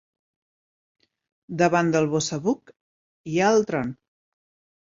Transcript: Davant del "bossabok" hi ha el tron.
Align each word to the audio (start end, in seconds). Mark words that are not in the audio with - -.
Davant 1.63 1.93
del 1.97 2.09
"bossabok" 2.15 2.73
hi 3.33 3.39
ha 3.49 3.55
el 3.59 3.63
tron. 3.73 3.97